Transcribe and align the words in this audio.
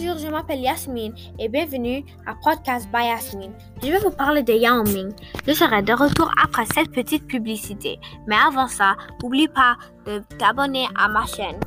Bonjour, 0.00 0.16
je 0.16 0.28
m'appelle 0.28 0.60
Yasmine 0.60 1.12
et 1.40 1.48
bienvenue 1.48 2.04
à 2.24 2.36
Podcast 2.36 2.88
by 2.92 3.06
Yasmine. 3.06 3.50
Je 3.82 3.88
vais 3.88 3.98
vous 3.98 4.12
parler 4.12 4.44
de 4.44 4.52
Yao 4.52 4.84
Ming. 4.84 5.12
Je 5.44 5.52
serai 5.52 5.82
de 5.82 5.92
retour 5.92 6.30
après 6.40 6.66
cette 6.72 6.92
petite 6.92 7.26
publicité. 7.26 7.98
Mais 8.28 8.36
avant 8.36 8.68
ça, 8.68 8.96
n'oublie 9.20 9.48
pas 9.48 9.76
de 10.06 10.22
t'abonner 10.38 10.86
à 10.94 11.08
ma 11.08 11.26
chaîne. 11.26 11.58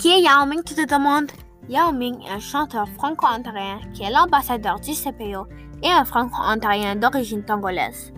Qui 0.00 0.10
est 0.10 0.20
Yao 0.20 0.46
Ming, 0.46 0.62
tu 0.64 0.76
te 0.76 0.86
demandes? 0.88 1.32
Yao 1.68 1.92
Ming 1.92 2.16
est 2.24 2.30
un 2.30 2.40
chanteur 2.40 2.88
franco-ontarien 2.96 3.80
qui 3.92 4.02
est 4.02 4.10
l'ambassadeur 4.10 4.80
du 4.80 4.92
CPO 4.92 5.46
et 5.82 5.90
un 5.90 6.04
franco-ontarien 6.06 6.96
d'origine 6.96 7.44
tongolaise. 7.44 8.10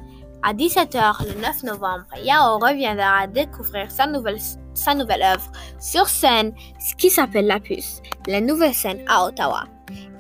À 0.45 0.54
17h 0.54 1.26
le 1.26 1.40
9 1.40 1.64
novembre, 1.64 2.06
Yao 2.23 2.59
reviendra 2.59 3.26
découvrir 3.26 3.90
sa 3.90 4.06
nouvelle, 4.06 5.23
œuvre 5.23 5.50
sur 5.80 6.09
scène, 6.09 6.54
ce 6.78 6.95
qui 6.95 7.10
s'appelle 7.10 7.48
La 7.48 7.59
Puce, 7.59 8.00
la 8.28 8.40
nouvelle 8.40 8.73
scène 8.73 9.04
à 9.09 9.24
Ottawa. 9.24 9.64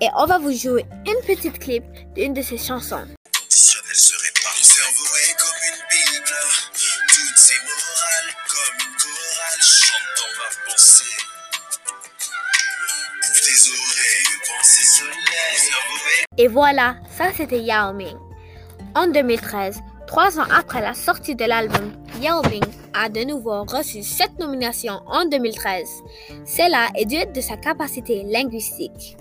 Et 0.00 0.08
on 0.16 0.26
va 0.26 0.38
vous 0.38 0.52
jouer 0.52 0.84
une 1.06 1.24
petite 1.24 1.60
clip 1.60 1.84
d'une 2.16 2.34
de 2.34 2.42
ses 2.42 2.58
chansons. 2.58 3.06
Et 16.36 16.48
voilà, 16.48 16.96
ça 17.16 17.30
c'était 17.36 17.60
Yao 17.60 17.92
Ming. 17.92 18.16
En 18.94 19.06
2013, 19.06 19.80
trois 20.06 20.38
ans 20.38 20.46
après 20.54 20.80
la 20.80 20.94
sortie 20.94 21.34
de 21.34 21.44
l'album, 21.44 21.92
Yao 22.20 22.42
Ming 22.48 22.64
a 22.94 23.08
de 23.08 23.24
nouveau 23.24 23.64
reçu 23.64 24.02
sept 24.02 24.38
nominations 24.38 25.00
en 25.06 25.24
2013. 25.26 25.88
Cela 26.44 26.88
est 26.96 27.06
dû 27.06 27.18
de 27.34 27.40
sa 27.40 27.56
capacité 27.56 28.24
linguistique. 28.24 29.16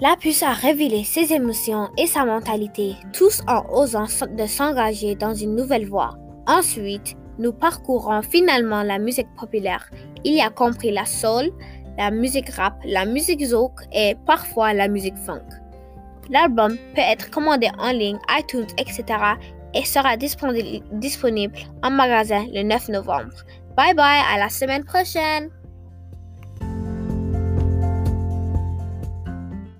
La 0.00 0.16
puce 0.16 0.42
a 0.42 0.52
révélé 0.52 1.04
ses 1.04 1.32
émotions 1.32 1.88
et 1.96 2.06
sa 2.06 2.24
mentalité, 2.24 2.94
tous 3.12 3.42
en 3.46 3.64
osant 3.70 4.06
de 4.28 4.46
s'engager 4.46 5.14
dans 5.14 5.34
une 5.34 5.54
nouvelle 5.54 5.88
voie. 5.88 6.18
Ensuite, 6.46 7.16
nous 7.38 7.52
parcourons 7.52 8.22
finalement 8.22 8.82
la 8.82 8.98
musique 8.98 9.28
populaire. 9.38 9.88
Il 10.24 10.34
y 10.34 10.40
a 10.40 10.50
compris 10.50 10.90
la 10.92 11.04
soul, 11.04 11.50
la 11.98 12.10
musique 12.10 12.50
rap, 12.50 12.74
la 12.84 13.04
musique 13.04 13.44
zouk 13.44 13.72
et 13.92 14.16
parfois 14.26 14.72
la 14.72 14.88
musique 14.88 15.16
funk. 15.18 15.42
L'album 16.30 16.76
peut 16.94 17.02
être 17.02 17.30
commandé 17.30 17.68
en 17.78 17.90
ligne, 17.92 18.18
iTunes, 18.30 18.66
etc. 18.78 19.04
et 19.74 19.84
sera 19.84 20.16
disponi- 20.16 20.82
disponible 20.92 21.54
en 21.82 21.90
magasin 21.90 22.46
le 22.52 22.62
9 22.62 22.88
novembre. 22.88 23.34
Bye 23.76 23.94
bye, 23.94 24.22
à 24.32 24.38
la 24.38 24.48
semaine 24.48 24.84
prochaine! 24.84 25.50